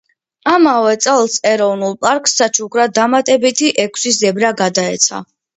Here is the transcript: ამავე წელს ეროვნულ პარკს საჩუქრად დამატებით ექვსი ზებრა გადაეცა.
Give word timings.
ამავე 0.51 0.93
წელს 1.05 1.35
ეროვნულ 1.49 1.93
პარკს 2.07 2.35
საჩუქრად 2.41 2.97
დამატებით 3.01 3.63
ექვსი 3.87 4.15
ზებრა 4.21 4.53
გადაეცა. 4.65 5.25